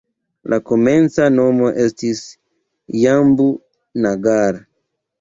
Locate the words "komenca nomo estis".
0.71-2.23